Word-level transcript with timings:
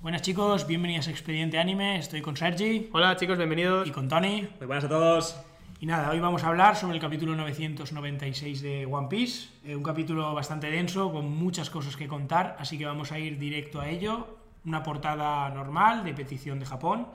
Buenas 0.00 0.22
chicos, 0.22 0.66
bienvenidos 0.66 1.08
a 1.08 1.10
Expediente 1.10 1.58
Anime, 1.58 1.98
estoy 1.98 2.22
con 2.22 2.36
Sergi 2.36 2.88
Hola 2.92 3.16
chicos, 3.16 3.36
bienvenidos. 3.36 3.86
y 3.86 3.90
con 3.90 4.08
Tony. 4.08 4.48
Muy 4.58 4.66
buenas 4.66 4.84
a 4.84 4.88
todos. 4.88 5.36
Y 5.78 5.86
nada, 5.86 6.10
hoy 6.10 6.20
vamos 6.20 6.42
a 6.42 6.48
hablar 6.48 6.74
sobre 6.74 6.94
el 6.94 7.00
capítulo 7.00 7.36
996 7.36 8.62
de 8.62 8.86
One 8.86 9.08
Piece, 9.08 9.50
eh, 9.64 9.76
un 9.76 9.82
capítulo 9.82 10.34
bastante 10.34 10.70
denso 10.70 11.12
con 11.12 11.30
muchas 11.30 11.70
cosas 11.70 11.96
que 11.96 12.08
contar, 12.08 12.56
así 12.58 12.76
que 12.76 12.86
vamos 12.86 13.12
a 13.12 13.18
ir 13.18 13.38
directo 13.38 13.80
a 13.80 13.88
ello. 13.88 14.38
Una 14.64 14.82
portada 14.82 15.48
normal 15.50 16.02
de 16.02 16.12
petición 16.12 16.58
de 16.58 16.66
Japón. 16.66 17.06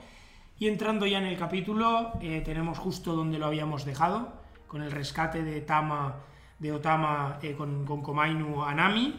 Y 0.58 0.68
entrando 0.68 1.06
ya 1.06 1.18
en 1.18 1.26
el 1.26 1.38
capítulo, 1.38 2.14
eh, 2.22 2.42
tenemos 2.46 2.78
justo 2.78 3.16
donde 3.16 3.40
lo 3.40 3.48
habíamos 3.48 3.84
dejado, 3.84 4.45
con 4.76 4.84
el 4.84 4.92
rescate 4.92 5.42
de 5.42 5.62
Tama, 5.62 6.18
de 6.60 6.74
Otama 6.74 7.40
eh, 7.42 7.54
con, 7.54 7.86
con 7.86 8.02
Komainu 8.02 8.62
a 8.62 8.76
Nami. 8.76 9.16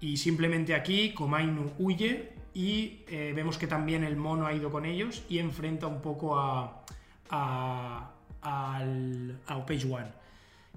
Y 0.00 0.16
simplemente 0.16 0.74
aquí 0.74 1.14
Komainu 1.14 1.74
huye 1.78 2.32
y 2.54 3.04
eh, 3.06 3.32
vemos 3.32 3.56
que 3.56 3.68
también 3.68 4.02
el 4.02 4.16
mono 4.16 4.48
ha 4.48 4.52
ido 4.52 4.68
con 4.68 4.84
ellos 4.84 5.22
y 5.28 5.38
enfrenta 5.38 5.86
un 5.86 6.02
poco 6.02 6.36
a, 6.36 6.82
a, 7.30 8.10
al, 8.42 9.38
a 9.46 9.64
Page 9.64 9.86
One. 9.88 10.08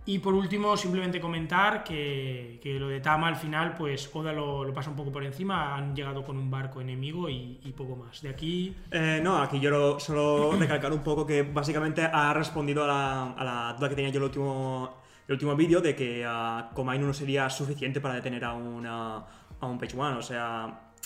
Y 0.05 0.20
por 0.20 0.34
último, 0.34 0.75
simplemente 0.75 1.21
comentar 1.21 1.81
que, 1.84 2.59
que 2.61 2.77
lo 2.77 2.89
de 2.89 2.99
Tama 2.99 3.30
al 3.30 3.38
final, 3.38 3.73
pues 3.77 4.09
Oda 4.13 4.34
lo, 4.34 4.66
lo 4.66 4.73
pasa 4.73 4.89
un 4.89 4.98
poco 4.98 5.13
por 5.13 5.23
encima, 5.23 5.75
han 5.77 5.95
llegado 5.95 6.25
con 6.25 6.38
un 6.38 6.52
barco 6.52 6.81
enemigo 6.81 7.30
y, 7.30 7.59
y 7.63 7.71
poco 7.71 7.95
más. 7.95 8.21
De 8.21 8.27
aquí, 8.30 8.75
Eh, 8.91 9.21
no, 9.23 9.38
aquí 9.38 9.61
yo 9.61 9.70
lo- 9.70 9.99
solo 10.02 10.52
recalcar 10.59 10.91
un 10.91 11.02
poco 11.03 11.25
que 11.25 11.44
básicamente 11.44 12.03
ha 12.03 12.34
respondido 12.34 12.84
a 12.84 12.88
la, 12.88 13.31
a 13.31 13.44
la 13.45 13.73
duda 13.77 13.88
que 13.88 13.95
tenía 13.95 14.09
yo 14.11 14.17
en 14.17 14.23
el 14.23 14.27
último, 14.27 14.97
el 15.25 15.34
último 15.35 15.55
vídeo 15.55 15.80
de 15.80 15.95
que 15.95 16.25
ah, 16.27 16.70
Komainu 16.73 17.08
no 17.08 17.13
sería 17.13 17.49
suficiente 17.49 18.02
para 18.02 18.16
detener 18.16 18.44
a, 18.44 18.53
una, 18.53 19.23
a 19.61 19.66
un 19.66 19.80
Page 19.80 19.97
One, 19.97 20.17
o 20.17 20.22
sea, 20.22 20.66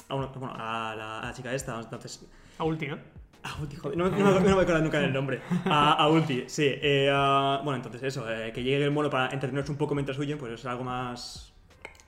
a, 0.09 0.15
una- 0.15 0.25
bueno, 0.27 0.55
a, 0.57 0.95
la, 0.95 1.19
a 1.19 1.25
la 1.27 1.33
chica 1.33 1.53
esta. 1.53 1.79
Entonces, 1.79 2.25
A 2.57 2.63
Ulti, 2.63 2.87
¿no? 2.87 2.97
A 3.43 3.61
Ulti, 3.61 3.75
joder, 3.75 3.97
no, 3.97 4.09
me 4.09 4.21
voy 4.21 4.49
a 4.49 4.61
acordar 4.61 4.81
nunca 4.81 4.99
del 4.99 5.13
nombre. 5.13 5.41
A, 5.65 6.07
Ulti, 6.09 6.43
sí. 6.47 6.65
eh, 6.67 7.09
ah, 7.11 7.61
bueno, 7.63 7.77
entonces 7.77 8.03
eso, 8.03 8.29
eh, 8.31 8.51
que 8.53 8.63
llegue 8.63 8.83
el 8.83 8.91
mono 8.91 9.09
para 9.09 9.31
entretenerse 9.31 9.71
un 9.71 9.77
poco 9.77 9.95
mientras 9.95 10.17
huyen, 10.17 10.37
pues 10.37 10.51
es 10.53 10.65
algo 10.65 10.83
más... 10.83 11.53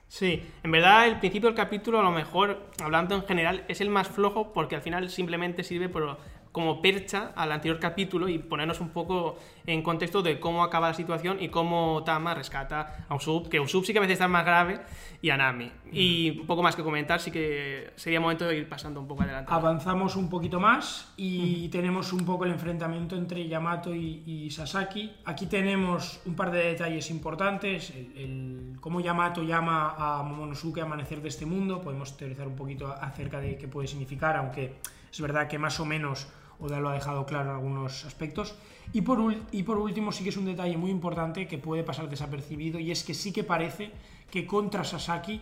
Sí, 0.08 0.42
en 0.64 0.70
verdad 0.72 1.06
el 1.06 1.18
principio 1.20 1.48
del 1.48 1.56
capítulo 1.56 2.00
a 2.00 2.02
lo 2.02 2.10
mejor, 2.10 2.66
hablando 2.82 3.14
en 3.14 3.22
general, 3.24 3.64
es 3.68 3.80
el 3.80 3.90
más 3.90 4.08
flojo 4.08 4.52
porque 4.52 4.74
al 4.74 4.82
final 4.82 5.08
simplemente 5.08 5.62
sirve 5.62 5.88
por- 5.88 6.18
como 6.52 6.82
percha 6.82 7.30
al 7.36 7.52
anterior 7.52 7.78
capítulo 7.78 8.28
y 8.28 8.38
ponernos 8.38 8.80
un 8.80 8.88
poco 8.88 9.38
en 9.66 9.82
contexto 9.82 10.20
de 10.20 10.40
cómo 10.40 10.64
acaba 10.64 10.88
la 10.88 10.94
situación 10.94 11.36
y 11.40 11.48
cómo 11.48 12.02
Tama 12.04 12.34
rescata 12.34 13.06
a 13.08 13.14
Usopp, 13.14 13.46
que 13.48 13.60
Usopp 13.60 13.84
sí 13.84 13.92
que 13.92 13.98
a 13.98 14.02
veces 14.02 14.14
está 14.14 14.26
más 14.26 14.44
grave, 14.44 14.80
y 15.22 15.30
a 15.30 15.36
Nami. 15.36 15.70
Y 15.92 16.40
un 16.40 16.46
poco 16.46 16.62
más 16.62 16.74
que 16.74 16.82
comentar, 16.82 17.20
sí 17.20 17.30
que 17.30 17.92
sería 17.94 18.18
momento 18.20 18.46
de 18.48 18.56
ir 18.56 18.68
pasando 18.68 19.00
un 19.00 19.06
poco 19.06 19.22
adelante. 19.22 19.52
avanzamos 19.52 20.16
un 20.16 20.28
poquito 20.28 20.58
más 20.58 21.12
y 21.16 21.68
tenemos 21.68 22.12
un 22.12 22.24
poco 22.24 22.44
el 22.46 22.50
enfrentamiento 22.52 23.14
entre 23.16 23.46
Yamato 23.46 23.94
y, 23.94 24.22
y 24.26 24.50
Sasaki. 24.50 25.12
Aquí 25.26 25.46
tenemos 25.46 26.20
un 26.26 26.34
par 26.34 26.50
de 26.50 26.64
detalles 26.64 27.10
importantes, 27.10 27.90
el, 27.90 28.12
el- 28.16 28.76
cómo 28.80 29.00
Yamato 29.00 29.42
llama 29.44 29.94
a 29.96 30.22
Momonosuke 30.24 30.80
Amanecer 30.80 31.20
de 31.22 31.28
este 31.28 31.46
mundo, 31.46 31.80
podemos 31.80 32.16
teorizar 32.16 32.48
un 32.48 32.56
poquito 32.56 32.88
acerca 32.92 33.38
de 33.38 33.56
qué 33.56 33.68
puede 33.68 33.86
significar, 33.86 34.36
aunque 34.36 34.74
es 35.12 35.20
verdad 35.20 35.46
que 35.48 35.58
más 35.58 35.78
o 35.80 35.84
menos 35.84 36.28
Oda 36.60 36.80
lo 36.80 36.88
ha 36.90 36.94
dejado 36.94 37.26
claro 37.26 37.50
en 37.50 37.56
algunos 37.56 38.04
aspectos. 38.04 38.54
Y 38.92 39.02
por, 39.02 39.20
último, 39.20 40.10
sí 40.12 40.24
que 40.24 40.30
es 40.30 40.36
un 40.36 40.46
detalle 40.46 40.76
muy 40.76 40.90
importante 40.90 41.46
que 41.46 41.58
puede 41.58 41.84
pasar 41.84 42.08
desapercibido, 42.08 42.80
y 42.80 42.90
es 42.90 43.04
que 43.04 43.14
sí 43.14 43.32
que 43.32 43.44
parece 43.44 43.92
que 44.30 44.46
contra 44.46 44.84
Sasaki 44.84 45.40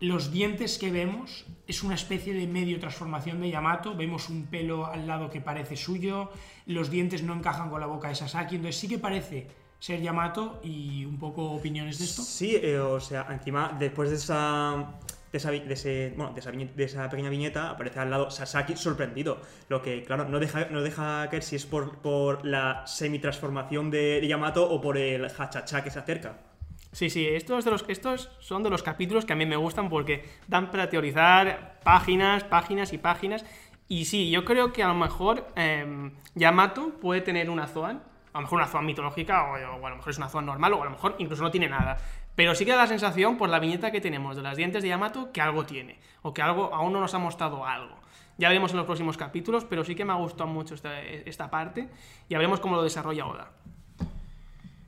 los 0.00 0.30
dientes 0.30 0.78
que 0.78 0.90
vemos 0.90 1.46
es 1.66 1.82
una 1.82 1.94
especie 1.94 2.34
de 2.34 2.46
medio 2.46 2.78
transformación 2.78 3.40
de 3.40 3.50
Yamato. 3.50 3.96
Vemos 3.96 4.28
un 4.28 4.46
pelo 4.46 4.86
al 4.86 5.06
lado 5.06 5.30
que 5.30 5.40
parece 5.40 5.76
suyo, 5.76 6.30
los 6.66 6.90
dientes 6.90 7.22
no 7.22 7.34
encajan 7.34 7.70
con 7.70 7.80
la 7.80 7.86
boca 7.86 8.08
de 8.08 8.14
Sasaki, 8.14 8.56
entonces 8.56 8.80
sí 8.80 8.88
que 8.88 8.98
parece 8.98 9.48
ser 9.78 10.00
Yamato 10.00 10.60
y 10.62 11.04
un 11.04 11.18
poco 11.18 11.50
opiniones 11.50 11.98
de 11.98 12.04
esto. 12.04 12.22
Sí, 12.22 12.56
eh, 12.56 12.78
o 12.78 13.00
sea, 13.00 13.26
encima, 13.30 13.76
después 13.78 14.10
de 14.10 14.16
esa. 14.16 14.94
De 15.34 15.38
esa, 15.38 15.50
de 15.50 16.84
esa, 16.84 17.10
pequeña 17.10 17.28
viñeta 17.28 17.70
aparece 17.70 17.98
al 17.98 18.08
lado 18.08 18.30
Sasaki 18.30 18.76
sorprendido. 18.76 19.40
Lo 19.68 19.82
que, 19.82 20.04
claro, 20.04 20.28
no 20.28 20.38
deja, 20.38 20.66
no 20.66 20.80
deja 20.80 21.26
caer 21.28 21.42
si 21.42 21.56
es 21.56 21.66
por, 21.66 21.98
por 21.98 22.46
la 22.46 22.86
semi-transformación 22.86 23.90
de, 23.90 24.20
de 24.20 24.28
Yamato 24.28 24.70
o 24.70 24.80
por 24.80 24.96
el 24.96 25.24
hachacha 25.24 25.82
que 25.82 25.90
se 25.90 25.98
acerca. 25.98 26.36
Sí, 26.92 27.10
sí, 27.10 27.26
estos, 27.26 27.64
de 27.64 27.72
los, 27.72 27.84
estos 27.88 28.30
son 28.38 28.62
de 28.62 28.70
los 28.70 28.84
capítulos 28.84 29.24
que 29.24 29.32
a 29.32 29.36
mí 29.36 29.44
me 29.44 29.56
gustan 29.56 29.88
porque 29.88 30.24
dan 30.46 30.70
para 30.70 30.88
teorizar 30.88 31.80
páginas, 31.82 32.44
páginas 32.44 32.92
y 32.92 32.98
páginas. 32.98 33.44
Y 33.88 34.04
sí, 34.04 34.30
yo 34.30 34.44
creo 34.44 34.72
que 34.72 34.84
a 34.84 34.86
lo 34.86 34.94
mejor 34.94 35.48
eh, 35.56 36.12
Yamato 36.36 36.90
puede 37.00 37.22
tener 37.22 37.50
una 37.50 37.66
Zoan, 37.66 38.04
a 38.34 38.38
lo 38.38 38.42
mejor 38.42 38.58
una 38.58 38.66
Zoan 38.66 38.84
mitológica, 38.84 39.44
o, 39.44 39.54
a 39.54 39.90
lo 39.90 39.96
mejor 39.96 40.10
es 40.10 40.18
una 40.18 40.28
Zoan 40.28 40.44
normal, 40.44 40.72
o 40.72 40.82
a 40.82 40.84
lo 40.84 40.90
mejor 40.90 41.14
incluso 41.18 41.44
no 41.44 41.52
tiene 41.52 41.68
nada. 41.68 41.96
Pero 42.34 42.54
sí 42.56 42.64
que 42.64 42.72
da 42.72 42.78
la 42.78 42.86
sensación, 42.88 43.38
por 43.38 43.48
la 43.48 43.60
viñeta 43.60 43.92
que 43.92 44.00
tenemos 44.00 44.34
de 44.34 44.42
las 44.42 44.56
dientes 44.56 44.82
de 44.82 44.88
Yamato, 44.88 45.30
que 45.30 45.40
algo 45.40 45.64
tiene, 45.64 46.00
o 46.22 46.34
que 46.34 46.42
algo 46.42 46.74
aún 46.74 46.92
no 46.92 47.00
nos 47.00 47.14
ha 47.14 47.18
mostrado 47.18 47.64
algo. 47.64 47.96
Ya 48.36 48.48
veremos 48.48 48.72
en 48.72 48.78
los 48.78 48.86
próximos 48.86 49.16
capítulos, 49.16 49.64
pero 49.64 49.84
sí 49.84 49.94
que 49.94 50.04
me 50.04 50.12
ha 50.12 50.16
gustado 50.16 50.48
mucho 50.48 50.74
esta, 50.74 51.00
esta 51.00 51.48
parte, 51.48 51.88
y 52.28 52.34
veremos 52.34 52.58
cómo 52.58 52.74
lo 52.74 52.82
desarrolla 52.82 53.24
Oda. 53.24 53.50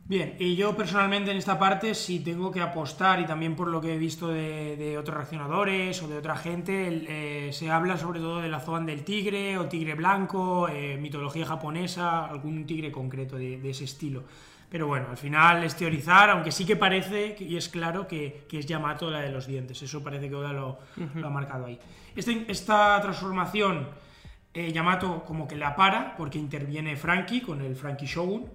Bien, 0.08 0.36
y 0.38 0.54
yo 0.54 0.76
personalmente 0.76 1.32
en 1.32 1.36
esta 1.36 1.58
parte, 1.58 1.92
si 1.92 2.20
tengo 2.20 2.52
que 2.52 2.60
apostar, 2.60 3.18
y 3.18 3.26
también 3.26 3.56
por 3.56 3.66
lo 3.66 3.80
que 3.80 3.94
he 3.94 3.98
visto 3.98 4.28
de, 4.28 4.76
de 4.76 4.96
otros 4.98 5.16
reaccionadores 5.16 6.00
o 6.00 6.06
de 6.06 6.16
otra 6.18 6.36
gente, 6.36 6.86
el, 6.86 7.06
eh, 7.08 7.50
se 7.52 7.72
habla 7.72 7.96
sobre 7.96 8.20
todo 8.20 8.40
de 8.40 8.48
la 8.48 8.60
Zoan 8.60 8.86
del 8.86 9.02
tigre 9.02 9.58
o 9.58 9.66
tigre 9.66 9.94
blanco, 9.94 10.68
eh, 10.68 10.96
mitología 10.96 11.44
japonesa, 11.44 12.24
algún 12.26 12.66
tigre 12.66 12.92
concreto 12.92 13.34
de, 13.36 13.58
de 13.58 13.70
ese 13.70 13.82
estilo. 13.82 14.22
Pero 14.70 14.86
bueno, 14.86 15.08
al 15.10 15.16
final 15.16 15.64
es 15.64 15.74
teorizar, 15.74 16.30
aunque 16.30 16.52
sí 16.52 16.64
que 16.64 16.76
parece, 16.76 17.34
y 17.40 17.56
es 17.56 17.68
claro, 17.68 18.06
que, 18.06 18.44
que 18.48 18.60
es 18.60 18.66
Yamato 18.66 19.10
la 19.10 19.20
de 19.22 19.32
los 19.32 19.48
dientes. 19.48 19.82
Eso 19.82 20.04
parece 20.04 20.28
que 20.28 20.36
Oda 20.36 20.52
lo, 20.52 20.78
lo 21.16 21.26
ha 21.26 21.30
marcado 21.30 21.66
ahí. 21.66 21.80
Este- 22.14 22.44
esta 22.48 23.00
transformación, 23.00 23.88
eh, 24.54 24.70
Yamato 24.70 25.24
como 25.24 25.48
que 25.48 25.56
la 25.56 25.74
para, 25.74 26.16
porque 26.16 26.38
interviene 26.38 26.96
Frankie 26.96 27.40
con 27.40 27.60
el 27.60 27.74
Frankie 27.74 28.06
Shogun. 28.06 28.46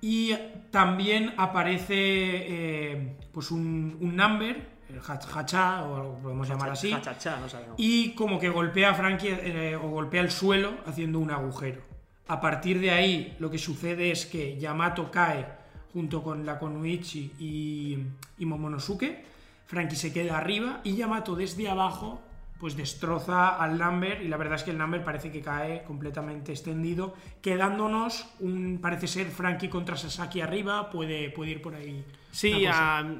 Y 0.00 0.32
también 0.70 1.34
aparece 1.36 1.94
eh, 1.96 3.16
pues 3.32 3.50
un, 3.50 3.96
un 4.00 4.14
number, 4.16 4.68
el 4.88 5.00
hach- 5.00 5.26
hacha, 5.36 5.82
o 5.84 5.96
algo 5.96 6.16
que 6.16 6.22
podemos 6.22 6.48
llamar 6.48 6.70
así, 6.70 6.92
Hachacha, 6.92 7.38
no 7.40 7.48
sabemos. 7.48 7.74
y 7.78 8.10
como 8.14 8.38
que 8.38 8.48
golpea 8.48 8.90
a 8.90 8.94
Frankie 8.94 9.28
eh, 9.42 9.76
o 9.76 9.88
golpea 9.88 10.20
el 10.22 10.30
suelo 10.30 10.72
haciendo 10.86 11.18
un 11.18 11.30
agujero. 11.30 11.82
A 12.28 12.40
partir 12.40 12.78
de 12.80 12.90
ahí 12.90 13.34
lo 13.38 13.50
que 13.50 13.58
sucede 13.58 14.10
es 14.10 14.26
que 14.26 14.56
Yamato 14.58 15.10
cae 15.10 15.46
junto 15.92 16.22
con 16.22 16.44
la 16.46 16.58
Konuichi 16.58 17.32
y, 17.40 17.98
y 18.38 18.44
Momonosuke, 18.46 19.24
Frankie 19.66 19.96
se 19.96 20.12
queda 20.12 20.38
arriba 20.38 20.80
y 20.84 20.94
Yamato 20.94 21.34
desde 21.34 21.68
abajo 21.68 22.20
pues 22.58 22.76
destroza 22.76 23.48
al 23.48 23.78
Number 23.78 24.22
y 24.22 24.28
la 24.28 24.36
verdad 24.36 24.56
es 24.56 24.64
que 24.64 24.72
el 24.72 24.78
Number 24.78 25.04
parece 25.04 25.30
que 25.30 25.40
cae 25.40 25.84
completamente 25.84 26.52
extendido, 26.52 27.14
quedándonos 27.40 28.26
un 28.40 28.78
parece 28.80 29.06
ser 29.06 29.28
Frankie 29.28 29.68
contra 29.68 29.96
Sasaki 29.96 30.40
arriba, 30.40 30.90
puede, 30.90 31.30
puede 31.30 31.52
ir 31.52 31.62
por 31.62 31.74
ahí. 31.74 32.04
Sí, 32.38 32.64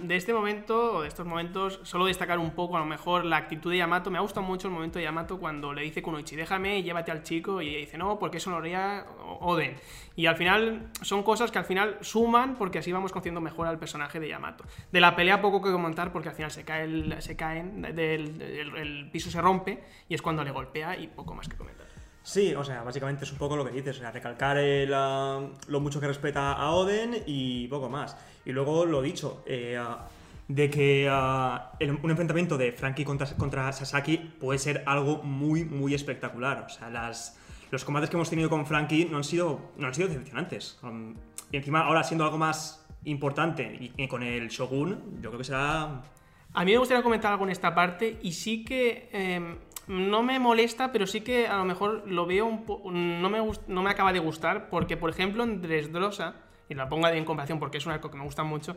de 0.05 0.17
este 0.17 0.33
momento, 0.33 0.95
o 0.99 1.03
de 1.03 1.09
estos 1.09 1.27
momentos, 1.27 1.81
solo 1.83 2.07
destacar 2.07 2.39
un 2.39 2.53
poco 2.53 2.77
a 2.77 2.81
lo 2.81 2.87
mejor 2.87 3.25
la 3.25 3.37
actitud 3.37 3.69
de 3.69 3.79
Yamato. 3.79 4.13
Me 4.13 4.19
ha 4.19 4.21
gustado 4.21 4.47
mucho 4.47 4.69
el 4.69 4.75
momento 4.75 5.01
de 5.01 5.07
Yamato 5.07 5.41
cuando 5.41 5.75
le 5.75 5.83
dice 5.83 6.03
Kunoichi, 6.03 6.37
déjame, 6.37 6.85
llévate 6.85 7.11
al 7.11 7.25
chico, 7.25 7.61
y 7.61 7.69
ella 7.71 7.79
dice, 7.79 7.99
no, 7.99 8.17
porque 8.21 8.37
eso 8.37 8.51
lo 8.51 8.59
haría 8.59 9.05
Oden. 9.41 9.75
Y 10.15 10.27
al 10.27 10.37
final 10.37 10.93
son 11.03 11.25
cosas 11.25 11.51
que 11.51 11.59
al 11.59 11.65
final 11.65 11.99
suman 12.01 12.55
porque 12.55 12.79
así 12.79 12.93
vamos 12.93 13.11
conociendo 13.11 13.41
mejor 13.41 13.67
al 13.67 13.81
personaje 13.81 14.21
de 14.21 14.29
Yamato. 14.29 14.63
De 14.93 15.01
la 15.01 15.17
pelea 15.17 15.41
poco 15.43 15.61
que 15.63 15.73
comentar 15.73 16.13
porque 16.13 16.29
al 16.29 16.37
final 16.37 16.53
se, 16.53 16.65
cae 16.65 16.85
el- 16.85 17.21
se 17.21 17.35
caen, 17.35 17.83
del, 17.83 18.41
el, 18.41 18.77
el 18.77 19.11
piso 19.11 19.33
se 19.33 19.41
rompe 19.43 19.83
y 20.09 20.15
es 20.15 20.23
cuando 20.23 20.45
le 20.45 20.53
golpea 20.53 20.97
y 20.97 21.09
poco 21.09 21.35
más 21.35 21.49
que 21.49 21.57
comentar. 21.57 21.89
Sí, 22.23 22.55
o 22.55 22.63
sea, 22.63 22.83
básicamente 22.83 23.25
es 23.25 23.33
un 23.33 23.39
poco 23.39 23.57
lo 23.57 23.65
que 23.65 23.71
dices, 23.71 23.97
o 23.97 24.01
sea, 24.01 24.11
recalcar 24.11 24.59
el, 24.59 24.91
lo 24.91 25.81
mucho 25.81 25.99
que 25.99 26.07
respeta 26.07 26.53
a 26.53 26.73
Oden 26.73 27.23
y 27.27 27.69
poco 27.69 27.89
más. 27.89 28.19
Y 28.49 28.53
luego 28.53 28.87
lo 28.87 29.03
dicho, 29.03 29.43
eh, 29.45 29.77
ah, 29.79 30.09
de 30.49 30.71
que 30.71 31.07
ah, 31.11 31.73
un 32.03 32.11
enfrentamiento 32.11 32.57
de 32.57 32.73
Frankie 32.73 33.05
contra, 33.05 33.27
contra 33.37 33.71
Sasaki 33.75 34.17
puede 34.17 34.59
ser 34.59 34.85
algo 34.87 35.23
muy, 35.23 35.67
muy 35.67 35.93
espectacular. 35.93 36.65
O 36.67 36.71
sea, 36.71 36.89
las, 36.89 37.39
los 37.71 37.85
combates 37.85 38.09
que 38.09 38.17
hemos 38.17 38.31
tenido 38.31 38.49
con 38.49 38.65
Frankie 38.65 39.05
no 39.05 39.19
han 39.19 39.25
sido, 39.25 39.73
no 39.77 39.87
han 39.87 39.93
sido 39.93 40.09
decepcionantes. 40.09 40.79
Um, 40.83 41.15
y 41.53 41.59
encima, 41.59 41.83
ahora 41.83 42.03
siendo 42.03 42.25
algo 42.25 42.39
más 42.39 42.87
importante 43.05 43.93
y, 43.95 44.09
con 44.09 44.23
el 44.23 44.49
Shogun, 44.49 45.21
yo 45.21 45.29
creo 45.29 45.39
que 45.39 45.45
será 45.45 46.03
A 46.55 46.65
mí 46.65 46.73
me 46.73 46.79
gustaría 46.79 47.03
comentar 47.03 47.33
algo 47.33 47.45
en 47.45 47.51
esta 47.51 47.75
parte 47.75 48.19
y 48.23 48.33
sí 48.33 48.65
que 48.65 49.11
eh, 49.13 49.57
no 49.89 50.23
me 50.23 50.39
molesta, 50.39 50.91
pero 50.91 51.07
sí 51.07 51.21
que 51.21 51.47
a 51.47 51.59
lo 51.59 51.67
mejor 51.67 52.05
lo 52.07 52.25
veo 52.25 52.47
un 52.47 52.65
poco... 52.65 52.91
No 52.91 53.29
me, 53.29 53.41
no 53.67 53.83
me 53.83 53.91
acaba 53.91 54.15
de 54.15 54.21
gustar 54.21 54.71
porque, 54.71 54.97
por 54.97 55.11
ejemplo, 55.11 55.45
en 55.45 55.61
Dressrosa 55.61 56.48
y 56.69 56.75
la 56.75 56.89
pongo 56.89 57.09
en 57.09 57.25
comparación 57.25 57.59
porque 57.59 57.79
es 57.79 57.87
un 57.87 57.93
arco 57.93 58.11
que 58.11 58.17
me 58.17 58.25
gusta 58.25 58.43
mucho, 58.43 58.77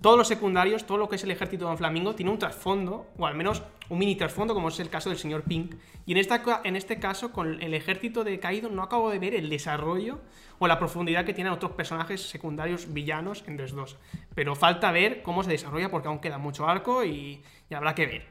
todos 0.00 0.16
los 0.16 0.28
secundarios, 0.28 0.86
todo 0.86 0.96
lo 0.96 1.10
que 1.10 1.16
es 1.16 1.24
el 1.24 1.30
ejército 1.30 1.64
de 1.64 1.68
Don 1.68 1.78
Flamingo, 1.78 2.14
tiene 2.14 2.30
un 2.30 2.38
trasfondo, 2.38 3.06
o 3.18 3.26
al 3.26 3.34
menos 3.34 3.62
un 3.90 3.98
mini 3.98 4.16
trasfondo, 4.16 4.54
como 4.54 4.68
es 4.68 4.80
el 4.80 4.88
caso 4.88 5.10
del 5.10 5.18
señor 5.18 5.42
Pink. 5.42 5.74
Y 6.06 6.12
en, 6.12 6.18
esta, 6.18 6.42
en 6.64 6.74
este 6.74 6.98
caso, 6.98 7.32
con 7.32 7.62
el 7.62 7.74
ejército 7.74 8.24
de 8.24 8.40
Kaido, 8.40 8.70
no 8.70 8.82
acabo 8.82 9.10
de 9.10 9.18
ver 9.18 9.34
el 9.34 9.50
desarrollo 9.50 10.20
o 10.58 10.66
la 10.66 10.78
profundidad 10.78 11.26
que 11.26 11.34
tienen 11.34 11.52
otros 11.52 11.72
personajes 11.72 12.22
secundarios 12.22 12.94
villanos 12.94 13.44
en 13.46 13.58
2 13.58 13.96
Pero 14.34 14.54
falta 14.54 14.90
ver 14.90 15.22
cómo 15.22 15.42
se 15.42 15.50
desarrolla 15.50 15.90
porque 15.90 16.08
aún 16.08 16.20
queda 16.20 16.38
mucho 16.38 16.66
arco 16.66 17.04
y, 17.04 17.42
habrá 17.70 17.94
que 17.94 18.06
ver. 18.06 18.26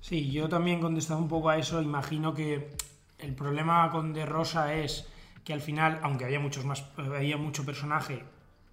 Sí, 0.00 0.30
yo 0.30 0.48
también 0.48 0.80
contestando 0.80 1.22
un 1.22 1.28
poco 1.28 1.50
a 1.50 1.58
eso, 1.58 1.82
imagino 1.82 2.32
que 2.32 2.70
el 3.18 3.34
problema 3.34 3.90
con 3.90 4.14
De 4.14 4.24
Rosa 4.24 4.74
es 4.74 5.06
que 5.44 5.52
al 5.52 5.60
final, 5.60 6.00
aunque 6.02 6.24
había 6.24 6.40
muchos 6.40 6.64
más, 6.64 6.84
había 6.96 7.36
mucho 7.36 7.64
personaje, 7.64 8.22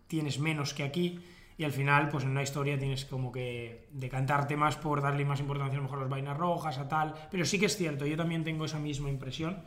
tienes 0.07 0.39
menos 0.39 0.73
que 0.73 0.83
aquí 0.83 1.19
y 1.57 1.63
al 1.63 1.71
final, 1.71 2.09
pues 2.09 2.23
en 2.23 2.31
una 2.31 2.43
historia 2.43 2.77
tienes 2.77 3.05
como 3.05 3.31
que 3.31 3.87
decantarte 3.91 4.55
más 4.55 4.75
por 4.75 5.01
darle 5.01 5.25
más 5.25 5.39
importancia 5.39 5.73
a 5.73 5.77
lo 5.77 5.83
mejor 5.83 5.99
las 5.99 6.09
vainas 6.09 6.37
rojas, 6.37 6.77
a 6.77 6.87
tal. 6.87 7.15
Pero 7.31 7.45
sí 7.45 7.59
que 7.59 7.65
es 7.65 7.75
cierto, 7.75 8.05
yo 8.05 8.15
también 8.15 8.43
tengo 8.43 8.65
esa 8.65 8.77
misma 8.77 9.09
impresión. 9.09 9.57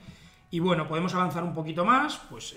Y 0.53 0.61
bueno, 0.61 0.87
podemos 0.87 1.15
avanzar 1.15 1.43
un 1.43 1.53
poquito 1.53 1.85
más, 1.85 2.21
pues 2.31 2.55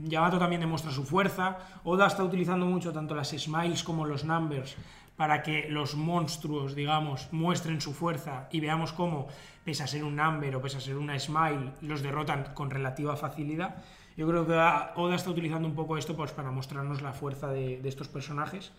Yamato 0.00 0.38
también 0.38 0.60
demuestra 0.60 0.90
su 0.90 1.04
fuerza. 1.04 1.58
Oda 1.84 2.08
está 2.08 2.24
utilizando 2.24 2.66
mucho 2.66 2.92
tanto 2.92 3.14
las 3.14 3.30
smiles 3.30 3.84
como 3.84 4.04
los 4.04 4.24
numbers 4.24 4.76
para 5.16 5.42
que 5.42 5.68
los 5.68 5.94
monstruos, 5.94 6.74
digamos, 6.74 7.28
muestren 7.32 7.80
su 7.80 7.92
fuerza 7.92 8.48
y 8.50 8.60
veamos 8.60 8.92
cómo, 8.92 9.28
pese 9.64 9.82
a 9.82 9.86
ser 9.86 10.04
un 10.04 10.16
number 10.16 10.56
o 10.56 10.62
pese 10.62 10.78
a 10.78 10.80
ser 10.80 10.96
una 10.96 11.18
smile, 11.18 11.72
los 11.82 12.02
derrotan 12.02 12.54
con 12.54 12.70
relativa 12.70 13.16
facilidad. 13.16 13.82
Yo 14.16 14.26
creo 14.28 14.46
que 14.46 14.52
Oda 14.52 15.14
está 15.14 15.30
utilizando 15.30 15.68
un 15.68 15.74
poco 15.74 15.96
esto 15.96 16.16
pues, 16.16 16.32
para 16.32 16.50
mostrarnos 16.50 17.02
la 17.02 17.12
fuerza 17.12 17.48
de, 17.48 17.80
estos 17.84 18.08
personajes. 18.08 18.72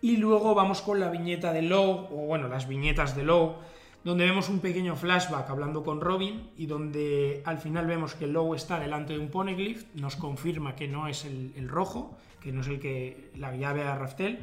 Y 0.00 0.16
luego 0.16 0.54
vamos 0.54 0.80
con 0.80 0.98
la 1.00 1.10
viñeta 1.10 1.52
de 1.52 1.62
Low, 1.62 2.08
o 2.10 2.26
bueno, 2.26 2.48
las 2.48 2.66
viñetas 2.66 3.14
de 3.14 3.22
Low, 3.22 3.56
donde 4.02 4.24
vemos 4.24 4.48
un 4.48 4.60
pequeño 4.60 4.96
flashback 4.96 5.50
hablando 5.50 5.84
con 5.84 6.00
Robin 6.00 6.50
y 6.56 6.64
donde 6.64 7.42
al 7.44 7.58
final 7.58 7.86
vemos 7.86 8.14
que 8.14 8.26
Low 8.26 8.54
está 8.54 8.80
delante 8.80 9.12
de 9.12 9.18
un 9.18 9.28
poneglyph, 9.28 9.84
nos 9.94 10.16
confirma 10.16 10.74
que 10.74 10.88
no 10.88 11.06
es 11.06 11.26
el, 11.26 11.68
rojo, 11.68 12.16
que 12.40 12.50
no 12.50 12.62
es 12.62 12.68
el 12.68 12.80
que 12.80 13.30
la 13.36 13.54
llave 13.54 13.82
a 13.82 13.96
Raftel, 13.96 14.38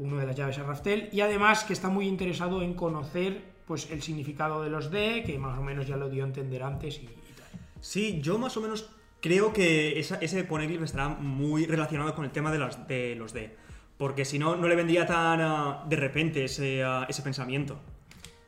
uno 0.00 0.18
de 0.18 0.26
las 0.26 0.36
llaves 0.36 0.58
a 0.58 0.64
Raftel, 0.64 1.08
y 1.12 1.20
además 1.20 1.64
que 1.64 1.72
está 1.72 1.88
muy 1.88 2.06
interesado 2.06 2.62
en 2.62 2.74
conocer 2.74 3.42
pues 3.66 3.90
el 3.90 4.02
significado 4.02 4.62
de 4.62 4.70
los 4.70 4.90
D, 4.90 5.22
que 5.24 5.38
más 5.38 5.58
o 5.58 5.62
menos 5.62 5.86
ya 5.86 5.96
lo 5.96 6.08
dio 6.08 6.24
a 6.24 6.26
entender 6.26 6.62
antes 6.62 6.96
y, 6.96 7.04
y 7.04 7.32
tal. 7.36 7.60
Sí, 7.80 8.20
yo 8.20 8.38
más 8.38 8.56
o 8.56 8.60
menos 8.60 8.90
creo 9.20 9.52
que 9.52 10.00
ese 10.00 10.44
poneglyph 10.44 10.82
estará 10.82 11.08
muy 11.08 11.66
relacionado 11.66 12.14
con 12.14 12.24
el 12.24 12.30
tema 12.30 12.50
de, 12.50 12.58
las, 12.58 12.88
de 12.88 13.14
los 13.14 13.32
D. 13.32 13.56
Porque 13.98 14.24
si 14.24 14.38
no, 14.38 14.56
no 14.56 14.66
le 14.66 14.76
vendría 14.76 15.06
tan 15.06 15.40
ah, 15.40 15.84
de 15.86 15.96
repente 15.96 16.44
ese, 16.44 16.82
ah, 16.82 17.06
ese 17.08 17.22
pensamiento. 17.22 17.78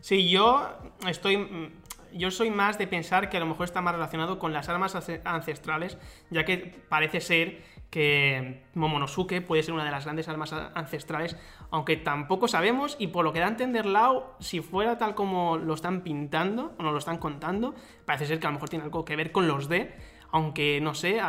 Sí, 0.00 0.28
yo 0.28 0.66
estoy. 1.06 1.36
Mm, 1.36 1.72
yo 2.14 2.30
soy 2.30 2.50
más 2.50 2.76
de 2.76 2.86
pensar 2.86 3.30
que 3.30 3.38
a 3.38 3.40
lo 3.40 3.46
mejor 3.46 3.64
está 3.64 3.80
más 3.80 3.94
relacionado 3.94 4.38
con 4.38 4.52
las 4.52 4.68
armas 4.68 4.94
ancestrales, 5.24 5.96
ya 6.30 6.44
que 6.44 6.58
parece 6.88 7.22
ser 7.22 7.62
que 7.92 8.62
Momonosuke 8.72 9.42
puede 9.42 9.62
ser 9.62 9.74
una 9.74 9.84
de 9.84 9.90
las 9.90 10.04
grandes 10.04 10.26
armas 10.26 10.50
ancestrales, 10.50 11.36
aunque 11.70 11.98
tampoco 11.98 12.48
sabemos, 12.48 12.96
y 12.98 13.08
por 13.08 13.22
lo 13.22 13.34
que 13.34 13.40
da 13.40 13.44
a 13.44 13.50
entender 13.50 13.84
Lao, 13.84 14.34
si 14.40 14.60
fuera 14.60 14.96
tal 14.96 15.14
como 15.14 15.58
lo 15.58 15.74
están 15.74 16.00
pintando 16.00 16.72
o 16.78 16.82
nos 16.82 16.92
lo 16.92 16.98
están 16.98 17.18
contando, 17.18 17.74
parece 18.06 18.24
ser 18.24 18.40
que 18.40 18.46
a 18.46 18.50
lo 18.50 18.54
mejor 18.54 18.70
tiene 18.70 18.86
algo 18.86 19.04
que 19.04 19.14
ver 19.14 19.30
con 19.30 19.46
los 19.46 19.68
D, 19.68 19.94
aunque 20.30 20.80
no 20.80 20.94
sé, 20.94 21.20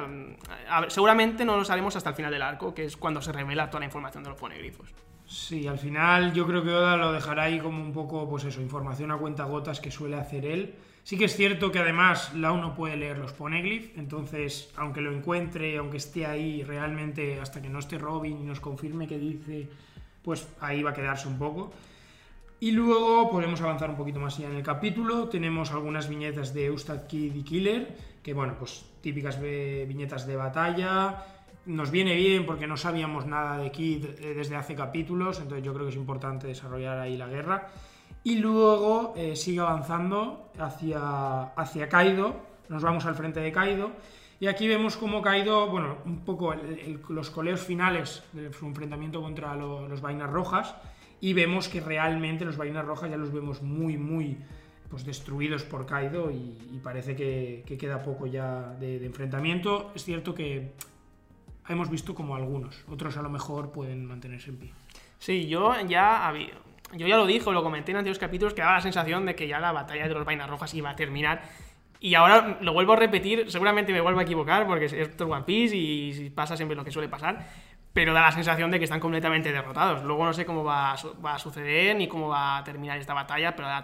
seguramente 0.88 1.44
no 1.44 1.58
lo 1.58 1.66
sabemos 1.66 1.98
hasta 1.98 2.12
el 2.12 2.16
final 2.16 2.32
del 2.32 2.42
arco, 2.42 2.74
que 2.74 2.86
es 2.86 2.96
cuando 2.96 3.22
se 3.22 3.34
revela 3.34 3.70
toda 3.70 3.82
la 3.82 3.88
información 3.88 4.24
de 4.24 4.30
los 4.30 4.40
ponegrifos. 4.40 4.94
Sí, 5.26 5.68
al 5.68 5.80
final 5.80 6.32
yo 6.32 6.48
creo 6.48 6.64
que 6.64 6.70
Oda 6.70 6.96
lo 6.96 7.12
dejará 7.12 7.44
ahí 7.44 7.60
como 7.60 7.82
un 7.82 7.92
poco, 7.92 8.30
pues 8.30 8.46
eso, 8.46 8.62
información 8.62 9.12
a 9.12 9.18
cuenta 9.18 9.44
gotas 9.44 9.82
que 9.82 9.92
suele 9.92 10.16
hacer 10.16 10.46
él. 10.46 10.76
Sí 11.04 11.18
que 11.18 11.26
es 11.26 11.36
cierto 11.36 11.72
que 11.72 11.80
además 11.80 12.34
Lau 12.34 12.58
no 12.58 12.76
puede 12.76 12.96
leer 12.96 13.18
los 13.18 13.34
poneglyphs, 13.34 13.98
entonces 13.98 14.72
aunque 14.78 15.02
lo 15.02 15.12
encuentre, 15.12 15.78
aunque 15.78 15.98
esté 15.98 16.26
ahí 16.26 16.64
realmente 16.64 17.42
hasta 17.42 17.62
que 17.62 17.68
no 17.68 17.80
esté 17.80 17.98
Robin 17.98 18.40
y 18.40 18.44
nos 18.44 18.62
confirme 18.62 19.06
que 19.06 19.18
dice, 19.18 19.68
pues 20.24 20.48
ahí 20.62 20.82
va 20.82 20.92
a 20.92 20.94
quedarse 20.94 21.28
un 21.28 21.38
poco. 21.38 21.74
Y 22.62 22.72
luego 22.72 23.30
podemos 23.30 23.60
avanzar 23.60 23.90
un 23.90 23.98
poquito 23.98 24.22
más 24.22 24.38
allá 24.40 24.50
en 24.50 24.56
el 24.56 24.64
capítulo. 24.64 25.28
Tenemos 25.28 25.72
algunas 25.72 26.08
viñetas 26.08 26.54
de 26.54 26.72
Ustad 26.72 27.08
Kid 27.08 27.36
y 27.36 27.44
Killer, 27.44 27.98
que 28.24 28.34
bueno, 28.34 28.56
pues 28.58 28.86
típicas 29.02 29.38
viñetas 29.42 30.26
de 30.26 30.38
batalla. 30.38 31.26
Nos 31.66 31.92
viene 31.92 32.16
bien 32.16 32.46
porque 32.46 32.66
no 32.66 32.78
sabíamos 32.78 33.26
nada 33.26 33.58
de 33.58 33.70
Kid 33.72 34.06
eh, 34.06 34.34
desde 34.34 34.56
hace 34.56 34.76
capítulos, 34.76 35.42
entonces 35.42 35.66
yo 35.66 35.74
creo 35.74 35.86
que 35.86 35.92
es 35.92 35.98
importante 35.98 36.48
desarrollar 36.48 37.00
ahí 37.00 37.18
la 37.18 37.28
guerra. 37.28 37.70
Y 38.24 38.36
luego 38.36 39.14
eh, 39.18 39.36
sigue 39.36 39.60
avanzando 39.60 40.50
hacia, 40.58 41.44
hacia 41.56 41.90
Kaido, 41.90 42.36
nos 42.70 42.82
vamos 42.82 43.06
al 43.06 43.16
frente 43.16 43.40
de 43.40 43.52
Kaido. 43.52 43.92
Y 44.40 44.48
aquí 44.48 44.68
vemos 44.68 44.98
como 44.98 45.22
Kaido, 45.22 45.68
bueno, 45.68 45.98
un 46.06 46.26
poco 46.26 46.54
los 47.10 47.30
coleos 47.30 47.62
finales 47.62 48.24
de 48.34 48.52
su 48.52 48.66
enfrentamiento 48.66 49.22
contra 49.22 49.56
los 49.56 50.02
vainas 50.02 50.30
rojas. 50.30 50.76
Y 51.22 51.34
vemos 51.34 51.70
que 51.70 51.80
realmente 51.80 52.44
los 52.44 52.58
vainas 52.58 52.86
rojas 52.86 53.10
ya 53.10 53.18
los 53.18 53.32
vemos 53.32 53.62
muy, 53.62 53.98
muy 53.98 54.38
pues 54.90 55.06
destruidos 55.06 55.64
por 55.64 55.86
Kaido 55.86 56.30
y, 56.30 56.80
parece 56.84 57.16
que, 57.16 57.64
queda 57.80 58.04
poco 58.04 58.28
ya 58.28 58.76
de, 58.80 59.04
enfrentamiento. 59.06 59.92
Es 59.96 60.04
cierto 60.04 60.36
que 60.36 60.74
hemos 61.70 61.90
visto 61.90 62.14
como 62.14 62.36
algunos, 62.36 62.84
otros 62.88 63.18
a 63.18 63.22
lo 63.22 63.30
mejor 63.30 63.72
pueden 63.72 64.06
mantenerse 64.06 64.50
en 64.50 64.58
pie. 64.58 64.74
Sí, 65.18 65.48
yo 65.48 65.74
ya 65.88 66.28
había, 66.28 66.54
yo 66.96 67.08
ya 67.08 67.18
lo 67.18 67.26
dije, 67.26 67.52
lo 67.52 67.64
comenté 67.64 67.92
en 67.92 67.98
antiguos 67.98 68.20
capítulos, 68.20 68.54
que 68.54 68.62
daba 68.62 68.76
la 68.76 68.82
sensación 68.82 69.26
de 69.26 69.36
que 69.36 69.48
ya 69.48 69.60
la 69.60 69.72
batalla 69.72 70.08
de 70.08 70.14
los 70.14 70.26
vainas 70.26 70.50
rojas 70.50 70.74
iba 70.74 70.90
a 70.90 70.96
terminar. 70.96 71.42
Y 72.00 72.16
ahora 72.16 72.58
lo 72.60 72.74
vuelvo 72.74 72.94
a 72.94 72.96
repetir, 72.98 73.50
seguramente 73.50 73.94
me 73.94 74.02
vuelvo 74.02 74.20
a 74.20 74.24
equivocar 74.24 74.68
porque 74.68 74.86
es 74.86 75.22
One 75.22 75.44
Piece 75.44 75.76
y 75.76 76.30
pasa 76.32 76.58
siempre 76.58 76.76
lo 76.76 76.84
que 76.84 76.92
suele 76.92 77.08
pasar 77.08 77.46
pero 77.94 78.12
da 78.12 78.22
la 78.22 78.32
sensación 78.32 78.72
de 78.72 78.80
que 78.80 78.86
están 78.86 79.00
completamente 79.00 79.52
derrotados. 79.52 80.04
Luego 80.04 80.26
no 80.26 80.34
sé 80.34 80.46
cómo 80.46 80.64
va 80.64 80.94
a, 80.94 81.40
suceder 81.40 81.96
ni 81.96 82.08
cómo 82.08 82.28
va 82.28 82.58
a 82.58 82.64
terminar 82.64 82.98
esta 82.98 83.14
batalla, 83.14 83.56
pero 83.56 83.68
da, 83.68 83.84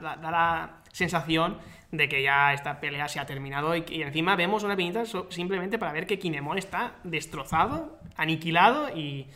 la 0.00 0.70
sensación 0.90 1.58
de 1.90 2.08
que 2.08 2.22
ya 2.22 2.54
esta 2.54 2.80
pelea 2.80 3.08
se 3.08 3.20
ha 3.20 3.26
terminado 3.26 3.76
y, 3.76 3.84
encima 4.02 4.36
vemos 4.36 4.64
una 4.64 4.74
viñeta 4.74 5.04
simplemente 5.28 5.78
para 5.78 5.92
ver 5.92 6.06
que 6.06 6.18
Kinemon 6.18 6.56
está 6.56 6.94
destrozado, 7.04 7.98
aniquilado 8.16 8.88
y, 8.96 9.28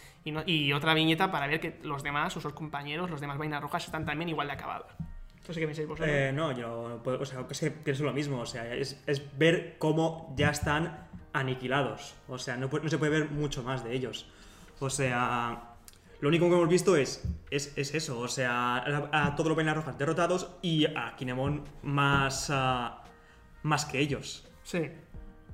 otra 0.72 0.94
viñeta 0.94 1.30
para 1.30 1.46
ver 1.46 1.60
que 1.60 1.78
los 1.82 2.02
demás, 2.02 2.32
sus 2.32 2.44
compañeros, 2.52 3.10
los 3.10 3.20
demás 3.20 3.38
vainas 3.38 3.62
rojas 3.62 3.84
están 3.84 4.04
también 4.04 4.28
igual 4.28 4.46
de 4.46 4.54
acabados. 4.54 4.88
No 5.46 5.54
sé 5.54 5.60
qué 5.60 5.66
pensáis 5.66 5.86
vosotros. 5.86 6.12
Eh, 6.12 6.32
no, 6.34 6.50
yo 6.52 7.00
o 7.04 7.24
sea, 7.24 7.46
es 7.48 7.60
que 7.60 7.70
pienso 7.70 8.02
lo 8.02 8.12
mismo. 8.12 8.40
O 8.40 8.46
sea, 8.46 8.74
es, 8.74 9.00
es 9.06 9.38
ver 9.38 9.76
cómo 9.78 10.34
ya 10.36 10.50
están 10.50 11.06
aniquilados. 11.32 12.14
O 12.28 12.38
sea, 12.38 12.56
no, 12.56 12.68
no, 12.68 12.88
se 12.88 12.98
puede 12.98 13.20
ver 13.20 13.30
mucho 13.30 13.62
más 13.62 13.84
de 13.84 13.94
ellos. 13.94 14.26
O 14.80 14.90
sea, 14.90 15.76
lo 16.20 16.28
único 16.28 16.48
que 16.48 16.54
hemos 16.54 16.68
visto 16.68 16.96
es, 16.96 17.24
es, 17.50 17.76
eso. 17.76 18.18
O 18.18 18.28
sea, 18.28 18.76
a, 19.12 19.36
todos 19.36 19.48
los 19.48 19.56
Vainas 19.56 19.76
Rojas 19.76 19.98
derrotados 19.98 20.50
y 20.62 20.86
a 20.86 21.14
Kinemon 21.16 21.64
más, 21.82 22.48
ah, 22.50 23.04
más 23.62 23.84
que 23.84 24.00
ellos. 24.00 24.44
Sí. 24.62 24.90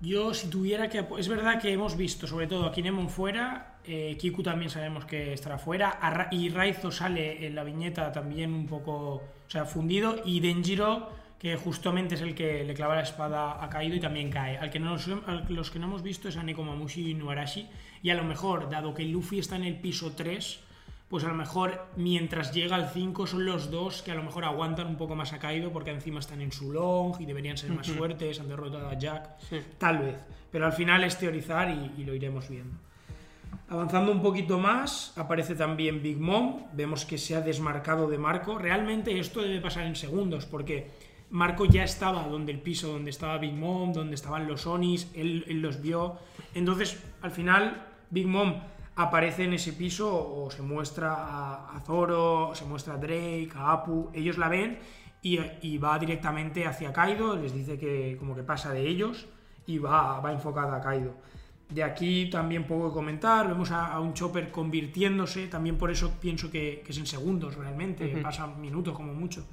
Yo, 0.02 0.35
si 0.35 0.49
tuviera 0.49 0.90
que. 0.90 1.04
Es 1.16 1.28
verdad 1.28 1.61
que 1.61 1.73
hemos 1.73 1.97
visto, 1.97 2.26
sobre 2.26 2.49
todo 2.49 2.66
a 2.66 2.73
Kinemon 2.73 3.09
fuera. 3.09 3.78
Eh, 3.85 4.16
Kiku 4.18 4.42
también 4.42 4.68
sabemos 4.68 5.04
que 5.04 5.32
estará 5.32 5.59
fuera. 5.59 6.28
Y 6.32 6.50
Raizo 6.50 6.90
sale 6.90 7.47
en 7.47 7.54
la 7.54 7.62
viñeta 7.62 8.11
también 8.11 8.52
un 8.52 8.66
poco. 8.66 9.14
O 9.47 9.50
sea, 9.50 9.64
fundido. 9.64 10.16
Y 10.25 10.40
Denjiro 10.40 11.23
que 11.42 11.56
justamente 11.56 12.14
es 12.14 12.21
el 12.21 12.37
que 12.37 12.62
le 12.62 12.73
clava 12.73 12.94
la 12.94 13.02
espada 13.02 13.64
a 13.64 13.68
Kaido 13.68 13.97
y 13.97 14.00
también 14.00 14.30
cae. 14.30 14.59
Al 14.59 14.71
que 14.71 14.78
no 14.78 14.97
los 15.49 15.71
que 15.73 15.78
no 15.80 15.87
hemos 15.87 16.02
visto 16.04 16.28
es 16.28 16.37
a 16.37 16.42
Nekomamushi 16.44 17.11
y 17.11 17.14
Nuarashi. 17.14 17.68
Y 18.00 18.11
a 18.11 18.14
lo 18.14 18.23
mejor, 18.23 18.71
dado 18.71 18.94
que 18.94 19.04
Luffy 19.04 19.40
está 19.40 19.56
en 19.56 19.64
el 19.64 19.75
piso 19.80 20.12
3, 20.12 20.61
pues 21.12 21.25
a 21.25 21.28
lo 21.28 21.35
mejor 21.35 21.88
mientras 21.97 22.54
llega 22.54 22.75
al 22.75 22.88
5 22.88 23.26
son 23.26 23.45
los 23.45 23.71
dos 23.71 24.00
que 24.00 24.12
a 24.12 24.14
lo 24.14 24.23
mejor 24.23 24.47
aguantan 24.47 24.87
un 24.87 24.97
poco 24.97 25.14
más 25.14 25.35
a 25.35 25.38
Kaido 25.38 25.71
porque 25.71 25.90
encima 25.90 26.21
están 26.21 26.40
en 26.40 26.52
su 26.52 26.73
long 26.73 27.21
y 27.21 27.26
deberían 27.26 27.59
ser 27.59 27.69
más 27.71 27.87
fuertes, 27.90 28.40
han 28.40 28.49
derrotado 28.49 28.88
a 28.88 28.99
Jack. 28.99 29.28
Tal 29.76 29.99
vez. 29.99 30.16
Pero 30.50 30.64
al 30.64 30.73
final 30.73 31.04
es 31.04 31.19
teorizar 31.19 31.69
y, 31.69 32.00
y 32.00 32.04
lo 32.07 32.14
iremos 32.14 32.49
viendo. 32.49 32.75
Avanzando 33.69 34.11
un 34.11 34.23
poquito 34.23 34.59
más, 34.59 35.12
aparece 35.19 35.54
también 35.54 36.02
Big 36.02 36.16
Mom. 36.16 36.62
Vemos 36.73 37.04
que 37.04 37.19
se 37.19 37.37
ha 37.37 37.42
desmarcado 37.42 38.09
de 38.09 38.16
Marco. 38.16 38.57
Realmente 38.57 39.19
esto 39.19 39.42
debe 39.42 39.61
pasar 39.61 39.85
en 39.85 39.97
segundos 39.97 40.47
porque 40.47 40.92
Marco 41.28 41.66
ya 41.66 41.85
estaba 41.85 42.26
donde 42.26 42.52
el 42.52 42.61
piso, 42.61 42.90
donde 42.90 43.11
estaba 43.11 43.37
Big 43.37 43.52
Mom, 43.52 43.92
donde 43.92 44.14
estaban 44.14 44.49
los 44.49 44.66
Onis, 44.66 45.11
él, 45.12 45.45
los 45.61 45.83
vio. 45.83 46.16
Entonces, 46.54 47.04
al 47.21 47.33
final, 47.33 47.87
Big 48.09 48.26
Mom 48.26 48.61
aparece 48.96 49.44
en 49.44 49.54
ese 49.54 49.72
piso 49.72 50.08
o 50.11 50.50
se 50.50 50.62
muestra 50.62 51.14
a, 51.14 51.80
Zoro, 51.84 52.52
se 52.54 52.64
muestra 52.64 52.94
a 52.94 52.99
Drake, 52.99 53.50
a 53.54 53.72
Apu, 53.72 54.11
ellos 54.12 54.38
la 54.38 54.49
ven 54.49 54.78
y, 55.22 55.78
va 55.78 55.99
directamente 55.99 56.66
hacia 56.66 56.92
Kaido, 56.92 57.37
les 57.37 57.54
dice 57.54 57.78
que 57.78 58.16
como 58.18 58.34
que 58.34 58.42
pasa 58.42 58.72
de 58.72 58.87
ellos 58.87 59.26
y 59.66 59.78
va, 59.78 60.20
va 60.20 60.32
enfocada 60.32 60.76
a 60.76 60.80
Kaido. 60.80 61.14
De 61.68 61.82
aquí 61.82 62.28
también 62.28 62.66
poco 62.66 62.88
que 62.88 62.94
comentar. 62.94 63.49
Vemos 63.49 63.70
a, 63.70 63.87
a 63.87 64.00
un 64.00 64.12
Chopper 64.12 64.50
convirtiéndose. 64.50 65.46
También 65.46 65.78
por 65.78 65.90
eso 65.90 66.12
pienso 66.20 66.50
que, 66.50 66.82
que 66.84 66.92
es 66.92 66.99
en 66.99 67.06
segundos 67.06 67.54
realmente. 67.54 68.08
Pasan 68.22 68.61
minutos 68.61 68.94
como 68.94 69.14
mucho. 69.14 69.46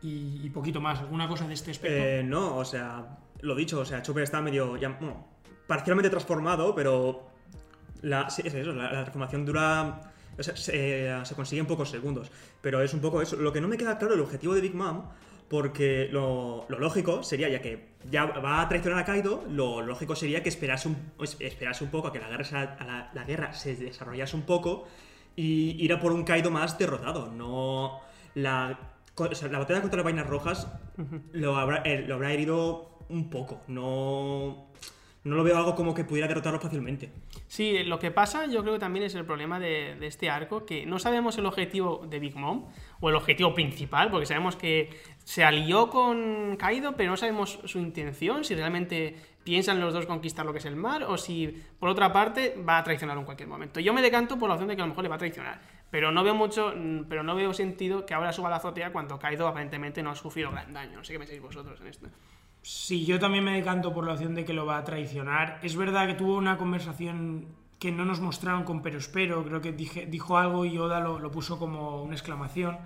Y, 0.00 0.40
y 0.42 0.48
poquito 0.48 0.80
más. 0.80 1.00
¿Alguna 1.00 1.28
cosa 1.28 1.46
de 1.46 1.52
este 1.52 1.72
aspecto? 1.72 1.98
Eh, 1.98 2.22
no, 2.24 2.56
o 2.56 2.64
sea, 2.64 3.18
lo 3.42 3.54
dicho, 3.54 3.80
o 3.80 3.84
sea, 3.84 4.00
Chopper 4.00 4.22
está 4.22 4.40
medio, 4.40 4.78
ya, 4.78 4.88
bueno, 4.88 5.26
parcialmente 5.66 6.08
transformado, 6.08 6.74
pero 6.74 7.31
la, 8.02 8.30
sí, 8.30 8.42
es 8.44 8.54
eso, 8.54 8.72
la, 8.72 8.84
la 8.84 9.02
transformación 9.02 9.46
dura, 9.46 10.00
o 10.38 10.42
sea, 10.42 10.56
se, 10.56 11.24
se 11.24 11.34
consigue 11.34 11.60
en 11.60 11.66
pocos 11.66 11.90
segundos. 11.90 12.30
Pero 12.60 12.82
es 12.82 12.92
un 12.94 13.00
poco 13.00 13.22
eso. 13.22 13.36
Lo 13.36 13.52
que 13.52 13.60
no 13.60 13.68
me 13.68 13.76
queda 13.76 13.98
claro 13.98 14.14
el 14.14 14.20
objetivo 14.20 14.54
de 14.54 14.60
Big 14.60 14.74
Mom, 14.74 15.04
porque 15.48 16.08
lo, 16.10 16.64
lo 16.68 16.78
lógico 16.78 17.22
sería, 17.22 17.48
ya 17.48 17.60
que 17.60 17.92
ya 18.10 18.24
va 18.24 18.62
a 18.62 18.68
traicionar 18.68 18.98
a 19.00 19.04
Kaido, 19.04 19.44
lo 19.50 19.82
lógico 19.82 20.16
sería 20.16 20.42
que 20.42 20.48
esperase 20.48 20.88
un, 20.88 20.96
pues, 21.16 21.36
esperase 21.40 21.84
un 21.84 21.90
poco 21.90 22.08
a 22.08 22.12
que 22.12 22.18
la 22.18 22.28
guerra, 22.28 22.44
se, 22.44 22.56
a 22.56 22.76
la, 22.86 23.10
la 23.12 23.24
guerra 23.24 23.52
se 23.52 23.76
desarrollase 23.76 24.34
un 24.34 24.42
poco 24.42 24.86
y 25.36 25.82
ir 25.82 25.92
a 25.92 26.00
por 26.00 26.12
un 26.12 26.24
Kaido 26.24 26.50
más 26.50 26.78
derrotado. 26.78 27.30
No 27.30 28.00
la, 28.34 28.78
o 29.14 29.34
sea, 29.34 29.48
la 29.48 29.58
batalla 29.58 29.82
contra 29.82 29.98
las 29.98 30.04
vainas 30.04 30.26
rojas 30.26 30.68
lo 31.32 31.56
habrá, 31.56 31.82
eh, 31.84 32.04
lo 32.06 32.14
habrá 32.14 32.32
herido 32.32 32.98
un 33.10 33.28
poco. 33.28 33.60
No, 33.68 34.68
no 35.24 35.36
lo 35.36 35.44
veo 35.44 35.56
algo 35.56 35.74
como 35.76 35.94
que 35.94 36.04
pudiera 36.04 36.26
derrotarlo 36.26 36.58
fácilmente. 36.58 37.10
Sí, 37.46 37.84
lo 37.84 37.98
que 37.98 38.10
pasa 38.10 38.46
yo 38.46 38.62
creo 38.62 38.74
que 38.74 38.80
también 38.80 39.04
es 39.04 39.14
el 39.14 39.24
problema 39.24 39.60
de, 39.60 39.96
este 40.06 40.28
arco, 40.28 40.66
que 40.66 40.84
no 40.84 40.98
sabemos 40.98 41.38
el 41.38 41.46
objetivo 41.46 42.04
de 42.08 42.18
Big 42.18 42.34
Mom, 42.34 42.66
o 43.00 43.08
el 43.08 43.14
objetivo 43.14 43.54
principal, 43.54 44.10
porque 44.10 44.26
sabemos 44.26 44.56
que 44.56 44.90
se 45.24 45.44
alió 45.44 45.90
con 45.90 46.56
Kaido, 46.56 46.96
pero 46.96 47.10
no 47.10 47.16
sabemos 47.16 47.60
su 47.64 47.78
intención, 47.78 48.44
si 48.44 48.54
realmente 48.54 49.14
piensan 49.44 49.80
los 49.80 49.92
dos 49.92 50.06
conquistar 50.06 50.44
lo 50.44 50.52
que 50.52 50.58
es 50.58 50.64
el 50.64 50.76
mar, 50.76 51.04
o 51.04 51.16
si 51.16 51.62
por 51.78 51.88
otra 51.88 52.12
parte 52.12 52.56
va 52.68 52.78
a 52.78 52.84
traicionar 52.84 53.16
en 53.16 53.24
cualquier 53.24 53.48
momento. 53.48 53.78
Yo 53.80 53.92
me 53.92 54.02
decanto 54.02 54.38
por 54.38 54.48
la 54.48 54.54
opción 54.54 54.68
de 54.68 54.76
que 54.76 54.82
a 54.82 54.86
lo 54.86 54.90
mejor 54.90 55.04
le 55.04 55.08
va 55.08 55.16
a 55.16 55.18
traicionar, 55.18 55.60
pero 55.90 56.10
no 56.10 56.24
veo 56.24 56.34
mucho, 56.34 56.72
mm, 56.76 57.04
pero 57.08 57.22
no 57.22 57.36
veo 57.36 57.52
sentido 57.52 58.06
que 58.06 58.14
ahora 58.14 58.32
suba 58.32 58.50
la 58.50 58.56
azotea 58.56 58.92
cuando 58.92 59.18
Kaido 59.18 59.46
aparentemente 59.46 60.02
no 60.02 60.10
ha 60.10 60.16
sufrido 60.16 60.50
gran 60.50 60.72
daño. 60.72 60.96
No 60.96 61.04
sé 61.04 61.12
qué 61.12 61.18
pensáis 61.18 61.40
vosotros 61.40 61.80
en 61.80 61.86
esto. 61.86 62.08
Sí, 62.62 63.04
yo 63.04 63.18
también 63.18 63.44
me 63.44 63.54
decanto 63.54 63.92
por 63.92 64.06
la 64.06 64.12
opción 64.12 64.34
de 64.34 64.44
que 64.44 64.52
lo 64.52 64.64
va 64.66 64.78
a 64.78 64.84
traicionar. 64.84 65.58
Es 65.62 65.76
verdad 65.76 66.06
que 66.06 66.14
tuvo 66.14 66.36
una 66.36 66.56
conversación 66.56 67.46
que 67.78 67.90
no 67.90 68.04
nos 68.04 68.20
mostraron 68.20 68.62
con 68.62 68.80
pero 68.82 68.98
espero, 68.98 69.44
creo 69.44 69.60
que 69.60 69.72
dijo 69.72 70.38
algo 70.38 70.64
y 70.64 70.78
Oda 70.78 71.00
lo, 71.00 71.18
lo 71.18 71.30
puso 71.32 71.58
como 71.58 72.02
una 72.02 72.14
exclamación. 72.14 72.78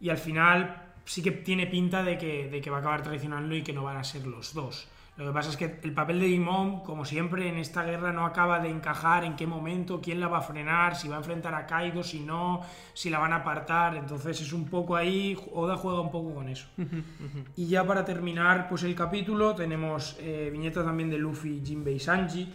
Y 0.00 0.10
al 0.10 0.18
final 0.18 0.82
sí 1.06 1.22
que 1.22 1.30
tiene 1.30 1.66
pinta 1.66 2.02
de 2.02 2.18
que, 2.18 2.48
de 2.50 2.60
que 2.60 2.68
va 2.68 2.78
a 2.78 2.80
acabar 2.80 3.02
traicionando 3.02 3.54
y 3.54 3.62
que 3.62 3.72
no 3.72 3.84
van 3.84 3.96
a 3.96 4.04
ser 4.04 4.26
los 4.26 4.52
dos. 4.52 4.88
Lo 5.16 5.24
que 5.24 5.32
pasa 5.32 5.48
es 5.48 5.56
que 5.56 5.80
el 5.82 5.94
papel 5.94 6.20
de 6.20 6.26
Dimon, 6.26 6.80
como 6.80 7.06
siempre 7.06 7.48
en 7.48 7.56
esta 7.56 7.84
guerra, 7.84 8.12
no 8.12 8.26
acaba 8.26 8.60
de 8.60 8.68
encajar 8.68 9.24
en 9.24 9.34
qué 9.34 9.46
momento, 9.46 10.02
quién 10.02 10.20
la 10.20 10.28
va 10.28 10.38
a 10.38 10.42
frenar, 10.42 10.94
si 10.94 11.08
va 11.08 11.14
a 11.16 11.18
enfrentar 11.18 11.54
a 11.54 11.66
Kaido, 11.66 12.02
si 12.02 12.20
no, 12.20 12.60
si 12.92 13.08
la 13.08 13.18
van 13.18 13.32
a 13.32 13.36
apartar. 13.36 13.96
Entonces 13.96 14.38
es 14.42 14.52
un 14.52 14.66
poco 14.66 14.94
ahí, 14.94 15.38
Oda 15.54 15.76
juega 15.78 16.00
un 16.00 16.10
poco 16.10 16.34
con 16.34 16.48
eso. 16.48 16.66
Y 17.56 17.68
ya 17.68 17.86
para 17.86 18.04
terminar 18.04 18.68
pues 18.68 18.82
el 18.82 18.94
capítulo 18.94 19.54
tenemos 19.54 20.16
eh, 20.20 20.50
viñeta 20.52 20.84
también 20.84 21.08
de 21.08 21.16
Luffy, 21.16 21.62
Jinbei 21.64 21.94
y 21.94 21.98
Sanji. 21.98 22.52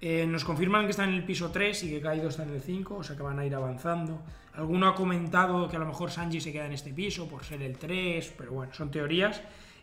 Eh, 0.00 0.26
nos 0.26 0.44
confirman 0.44 0.84
que 0.84 0.90
están 0.90 1.08
en 1.08 1.14
el 1.14 1.24
piso 1.24 1.50
3 1.50 1.84
y 1.84 1.90
que 1.90 2.00
Kaido 2.02 2.28
está 2.28 2.42
en 2.42 2.50
el 2.50 2.60
5, 2.60 2.96
o 2.96 3.02
sea 3.02 3.16
que 3.16 3.22
van 3.22 3.38
a 3.38 3.46
ir 3.46 3.54
avanzando. 3.54 4.20
Alguno 4.52 4.88
ha 4.88 4.94
comentado 4.94 5.66
que 5.68 5.76
a 5.76 5.78
lo 5.78 5.86
mejor 5.86 6.10
Sanji 6.10 6.42
se 6.42 6.52
queda 6.52 6.66
en 6.66 6.72
este 6.72 6.92
piso 6.92 7.26
por 7.26 7.42
ser 7.44 7.62
el 7.62 7.78
3, 7.78 8.34
pero 8.36 8.52
bueno, 8.52 8.74
son 8.74 8.90
teorías. 8.90 9.40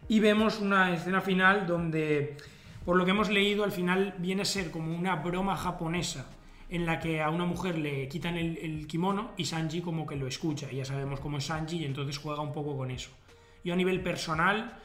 Y 0.07 0.19
vemos 0.19 0.59
una 0.59 0.93
escena 0.93 1.21
final 1.21 1.65
donde, 1.65 2.37
por 2.85 2.97
lo 2.97 3.05
que 3.05 3.11
hemos 3.11 3.29
leído, 3.29 3.63
al 3.63 3.71
final 3.71 4.15
viene 4.17 4.41
a 4.41 4.45
ser 4.45 4.71
como 4.71 4.95
una 4.95 5.15
broma 5.15 5.55
japonesa 5.55 6.27
en 6.71 6.85
la 6.85 6.99
que 6.99 7.21
a 7.21 7.29
una 7.29 7.45
mujer 7.45 7.77
le 7.77 8.07
quitan 8.07 8.37
el, 8.37 8.87
kimono 8.87 9.31
y 9.35 9.45
Sanji 9.45 9.81
como 9.81 10.07
que 10.07 10.15
lo 10.15 10.25
escucha. 10.25 10.71
Y 10.71 10.77
ya 10.77 10.85
sabemos 10.85 11.19
cómo 11.19 11.37
es 11.37 11.45
Sanji 11.45 11.79
y 11.79 11.85
entonces 11.85 12.17
juega 12.17 12.41
un 12.41 12.53
poco 12.53 12.77
con 12.77 12.89
eso. 12.91 13.11
Yo 13.63 13.73
a 13.73 13.75
nivel 13.75 14.01
personal, 14.01 14.77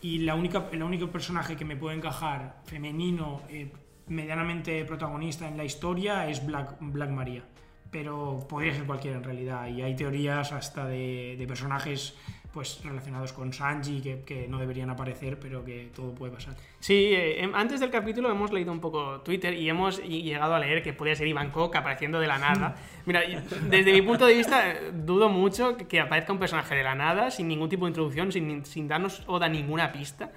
y 0.00 0.18
la 0.18 0.34
única, 0.34 0.66
el 0.72 0.82
único 0.82 1.10
personaje 1.10 1.56
que 1.56 1.64
me 1.64 1.76
puede 1.76 1.96
encajar 1.96 2.60
femenino, 2.64 3.42
eh, 3.48 3.70
medianamente 4.08 4.84
protagonista 4.84 5.46
en 5.46 5.56
la 5.56 5.64
historia, 5.64 6.28
es 6.28 6.44
Black, 6.44 6.76
Black 6.80 7.10
Maria. 7.10 7.44
Pero 7.92 8.44
podría 8.48 8.74
ser 8.74 8.84
cualquiera 8.84 9.18
en 9.18 9.24
realidad. 9.24 9.68
Y 9.68 9.80
hay 9.80 9.94
teorías 9.94 10.50
hasta 10.50 10.86
de 10.86 11.44
personajes 11.46 12.16
pues 12.52 12.80
relacionados 12.84 13.32
con 13.32 13.52
Sanji 13.52 14.02
que, 14.02 14.20
que 14.26 14.46
no 14.46 14.58
deberían 14.58 14.90
aparecer, 14.90 15.38
pero 15.38 15.64
que 15.64 15.90
todo 15.94 16.14
puede 16.14 16.32
pasar. 16.32 16.54
Sí, 16.80 16.94
eh, 17.14 17.42
em- 17.42 17.54
antes 17.54 17.80
del 17.80 17.90
capítulo 17.90 18.30
hemos 18.30 18.52
leído 18.52 18.70
un 18.72 18.80
poco 18.80 19.20
Twitter 19.22 19.54
y 19.54 19.68
hemos 19.70 20.02
llegado 20.02 20.54
a 20.54 20.58
leer 20.58 20.82
que 20.82 20.92
podría 20.92 21.16
ser 21.16 21.26
Iván 21.28 21.50
Koch 21.50 21.74
apareciendo 21.74 22.20
de 22.20 22.26
la 22.26 22.38
nada. 22.38 22.76
Mira, 23.06 23.22
desde 23.68 23.92
mi 23.92 24.02
punto 24.02 24.26
de 24.26 24.34
vista, 24.34 24.70
eh, 24.70 24.90
dudo 24.92 25.28
mucho 25.30 25.76
que- 25.76 25.86
que 25.86 26.00
aparezca 26.00 26.32
un 26.32 26.38
personaje 26.38 26.74
de 26.74 26.82
la 26.82 26.94
nada, 26.94 27.30
sin 27.30 27.48
ningún 27.48 27.68
tipo 27.70 27.86
de 27.86 27.90
introducción, 27.90 28.30
sin, 28.32 28.64
sin 28.66 28.86
darnos 28.86 29.22
o 29.26 29.38
da 29.38 29.48
ninguna 29.48 29.90
pista. 29.90 30.30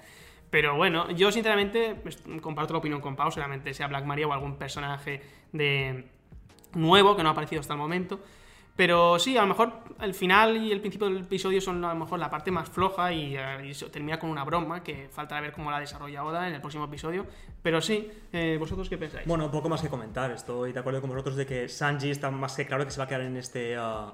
Pero 0.49 0.75
bueno, 0.77 1.11
yo 1.11 1.31
sinceramente 1.33 1.95
pues, 2.01 2.23
comparto 2.41 2.71
la 2.73 2.79
opinión 2.79 3.01
con 3.01 3.17
Pau, 3.17 3.29
seguramente 3.29 3.73
sea 3.73 3.87
Black 3.87 4.05
Maria 4.05 4.27
o 4.27 4.31
algún 4.31 4.55
personaje 4.57 5.21
de 5.51 6.05
nuevo 6.73 7.15
que 7.17 7.23
no 7.23 7.29
ha 7.29 7.31
aparecido 7.33 7.59
hasta 7.59 7.73
el 7.73 7.79
momento. 7.79 8.21
Pero 8.75 9.17
sí, 9.19 9.37
a 9.37 9.41
lo 9.41 9.47
mejor 9.47 9.71
el 10.01 10.13
final 10.13 10.57
y 10.57 10.71
el 10.71 10.81
principio 10.81 11.07
del 11.07 11.19
episodio 11.19 11.61
son 11.61 11.83
a 11.85 11.93
lo 11.93 11.99
mejor 11.99 12.19
la 12.19 12.29
parte 12.29 12.51
más 12.51 12.69
floja 12.69 13.13
y, 13.13 13.37
eh, 13.37 13.71
y 13.71 13.73
termina 13.89 14.19
con 14.19 14.29
una 14.29 14.43
broma 14.43 14.83
que 14.83 15.07
falta 15.09 15.39
ver 15.39 15.53
cómo 15.53 15.71
la 15.71 15.79
desarrolla 15.79 16.25
Oda 16.25 16.47
en 16.47 16.55
el 16.55 16.59
próximo 16.59 16.83
episodio. 16.83 17.25
Pero 17.61 17.79
sí, 17.79 18.11
eh, 18.33 18.57
¿vosotros 18.59 18.89
qué 18.89 18.97
pensáis? 18.97 19.25
Bueno, 19.27 19.49
poco 19.49 19.69
más 19.69 19.81
que 19.81 19.87
comentar. 19.87 20.29
Estoy 20.31 20.73
de 20.73 20.79
acuerdo 20.79 20.99
con 20.99 21.09
vosotros 21.09 21.37
de 21.37 21.45
que 21.45 21.69
Sanji 21.69 22.09
está 22.11 22.29
más 22.31 22.55
que 22.55 22.65
claro 22.65 22.83
que 22.83 22.91
se 22.91 22.97
va 22.97 23.05
a 23.05 23.07
quedar 23.07 23.21
en 23.21 23.37
este, 23.37 23.77
ah, 23.77 24.13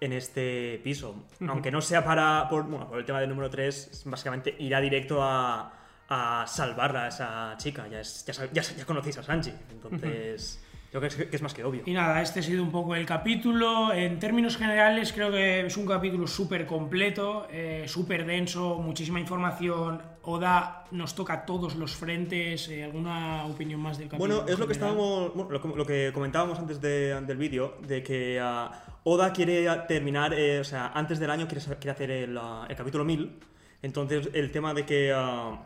en 0.00 0.12
este 0.12 0.80
piso. 0.84 1.24
Aunque 1.48 1.70
no 1.70 1.80
sea 1.80 2.04
para 2.04 2.46
por, 2.50 2.64
bueno, 2.64 2.86
por 2.86 2.98
el 2.98 3.06
tema 3.06 3.20
del 3.20 3.30
número 3.30 3.48
3, 3.48 4.02
básicamente 4.04 4.54
irá 4.58 4.82
directo 4.82 5.22
a, 5.22 5.72
a 6.10 6.44
salvarla 6.46 7.04
a 7.04 7.08
esa 7.08 7.54
chica. 7.56 7.88
Ya, 7.88 8.00
es, 8.00 8.22
ya, 8.26 8.34
ya, 8.52 8.62
ya 8.62 8.84
conocéis 8.84 9.16
a 9.16 9.22
Sanji. 9.22 9.52
Entonces, 9.70 10.62
yo 10.94 11.00
creo 11.00 11.10
que 11.10 11.22
es, 11.24 11.28
que 11.28 11.36
es 11.36 11.42
más 11.42 11.52
que 11.52 11.64
obvio. 11.64 11.82
Y 11.86 11.92
nada, 11.92 12.22
este 12.22 12.38
ha 12.38 12.42
sido 12.42 12.62
un 12.62 12.70
poco 12.70 12.94
el 12.94 13.04
capítulo. 13.04 13.92
En 13.92 14.20
términos 14.20 14.56
generales, 14.56 15.12
creo 15.12 15.32
que 15.32 15.66
es 15.66 15.76
un 15.76 15.86
capítulo 15.86 16.28
súper 16.28 16.66
completo, 16.66 17.48
eh, 17.50 17.84
súper 17.88 18.24
denso, 18.24 18.76
muchísima 18.78 19.18
información. 19.18 20.00
Oda 20.22 20.84
nos 20.92 21.16
toca 21.16 21.44
todos 21.46 21.74
los 21.74 21.96
frentes. 21.96 22.68
eh, 22.68 22.84
¿Alguna 22.84 23.44
opinión 23.46 23.80
más 23.80 23.98
del 23.98 24.06
capítulo? 24.08 24.36
Bueno, 24.36 24.52
es 24.52 24.56
lo 24.56 24.66
que 24.68 24.72
estábamos, 24.72 25.34
bueno, 25.34 25.50
lo, 25.50 25.60
que- 25.60 25.68
lo 25.76 25.84
que 25.84 26.10
comentábamos 26.14 26.60
antes 26.60 26.80
de- 26.80 27.20
del 27.22 27.36
vídeo, 27.38 27.74
de 27.84 28.04
que 28.04 28.38
ah, 28.40 28.70
Oda 29.02 29.32
quiere 29.32 29.66
terminar, 29.88 30.32
eh, 30.32 30.60
o 30.60 30.64
sea, 30.64 30.92
antes 30.94 31.18
del 31.18 31.28
año 31.30 31.48
quiere, 31.48 31.62
quiere 31.64 31.90
hacer 31.90 32.10
el, 32.12 32.38
ah, 32.38 32.66
el 32.68 32.76
capítulo 32.76 33.04
1000. 33.04 33.36
Entonces, 33.82 34.30
el 34.32 34.52
tema 34.52 34.72
de 34.72 34.86
que 34.86 35.12
ah, 35.12 35.58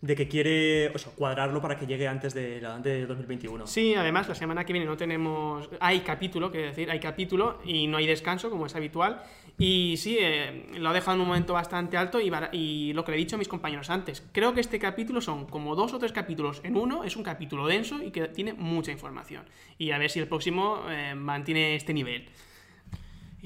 de 0.00 0.14
que 0.14 0.28
quiere 0.28 0.88
o 0.94 0.98
sea, 0.98 1.10
cuadrarlo 1.12 1.60
para 1.62 1.78
que 1.78 1.86
llegue 1.86 2.06
antes 2.06 2.34
de, 2.34 2.60
la- 2.60 2.78
de 2.78 3.06
2021. 3.06 3.66
Sí, 3.66 3.94
además 3.94 4.28
la 4.28 4.34
semana 4.34 4.64
que 4.64 4.72
viene 4.72 4.86
no 4.86 4.96
tenemos... 4.96 5.68
Hay 5.80 6.00
capítulo, 6.00 6.50
quiero 6.50 6.66
decir, 6.68 6.90
hay 6.90 7.00
capítulo 7.00 7.58
y 7.64 7.86
no 7.86 7.96
hay 7.96 8.06
descanso 8.06 8.50
como 8.50 8.66
es 8.66 8.74
habitual. 8.76 9.22
Y 9.58 9.94
sí, 9.96 10.18
eh, 10.20 10.66
lo 10.78 10.90
ha 10.90 10.92
dejado 10.92 11.14
en 11.14 11.22
un 11.22 11.28
momento 11.28 11.54
bastante 11.54 11.96
alto 11.96 12.20
y, 12.20 12.30
y 12.52 12.92
lo 12.92 13.04
que 13.04 13.12
le 13.12 13.16
he 13.16 13.20
dicho 13.20 13.36
a 13.36 13.38
mis 13.38 13.48
compañeros 13.48 13.88
antes, 13.88 14.22
creo 14.32 14.52
que 14.52 14.60
este 14.60 14.78
capítulo 14.78 15.22
son 15.22 15.46
como 15.46 15.74
dos 15.74 15.94
o 15.94 15.98
tres 15.98 16.12
capítulos 16.12 16.60
en 16.62 16.76
uno, 16.76 17.04
es 17.04 17.16
un 17.16 17.22
capítulo 17.22 17.66
denso 17.66 18.02
y 18.02 18.10
que 18.10 18.28
tiene 18.28 18.52
mucha 18.52 18.92
información. 18.92 19.44
Y 19.78 19.92
a 19.92 19.98
ver 19.98 20.10
si 20.10 20.18
el 20.20 20.28
próximo 20.28 20.82
eh, 20.90 21.14
mantiene 21.14 21.74
este 21.74 21.94
nivel. 21.94 22.28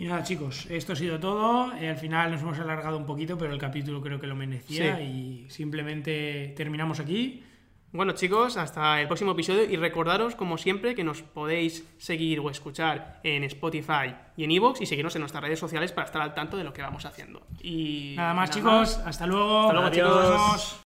Y 0.01 0.07
nada, 0.07 0.23
chicos, 0.23 0.67
esto 0.71 0.95
ha 0.95 0.97
sido 0.97 1.21
todo. 1.21 1.75
Eh, 1.75 1.91
al 1.91 1.97
final 1.99 2.31
nos 2.31 2.41
hemos 2.41 2.59
alargado 2.59 2.97
un 2.97 3.05
poquito, 3.05 3.37
pero 3.37 3.53
el 3.53 3.59
capítulo 3.59 4.01
creo 4.01 4.19
que 4.19 4.27
lo 4.27 4.35
merecía. 4.35 4.97
Sí. 4.97 5.03
Y 5.03 5.51
simplemente 5.51 6.55
terminamos 6.57 7.01
aquí. 7.01 7.45
Bueno 7.93 8.13
chicos, 8.13 8.57
hasta 8.57 8.99
el 9.03 9.09
próximo 9.09 9.33
episodio 9.33 9.65
y 9.65 9.77
recordaros 9.77 10.37
como 10.37 10.57
siempre 10.57 10.95
que 10.95 11.05
nos 11.05 11.21
podéis 11.21 11.87
seguir 11.99 12.41
o 12.41 12.49
escuchar 12.49 13.21
en 13.25 13.45
Spotify 13.45 14.15
y 14.39 14.45
en 14.45 14.53
Evox 14.53 14.81
y 14.81 14.87
seguirnos 14.87 15.17
en 15.17 15.21
nuestras 15.21 15.43
redes 15.43 15.59
sociales 15.59 15.93
para 15.93 16.07
estar 16.07 16.23
al 16.23 16.33
tanto 16.33 16.57
de 16.57 16.65
lo 16.65 16.73
que 16.73 16.81
vamos 16.81 17.05
haciendo. 17.05 17.47
Y 17.61 18.15
Nada 18.17 18.33
más, 18.33 18.49
nada 18.57 18.59
chicos. 18.59 18.99
Hasta 19.05 19.27
luego. 19.27 19.61
Hasta 19.69 19.73
luego, 19.75 19.89
Adiós. 19.89 20.63
chicos. 20.63 20.90